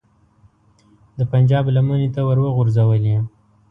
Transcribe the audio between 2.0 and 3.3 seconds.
ته وروغورځولې.